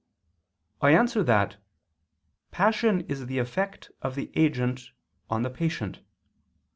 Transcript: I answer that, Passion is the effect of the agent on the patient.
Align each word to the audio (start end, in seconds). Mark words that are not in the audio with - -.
I 0.81 0.93
answer 0.95 1.21
that, 1.21 1.57
Passion 2.49 3.01
is 3.01 3.27
the 3.27 3.37
effect 3.37 3.91
of 4.01 4.15
the 4.15 4.31
agent 4.35 4.89
on 5.29 5.43
the 5.43 5.51
patient. 5.51 5.99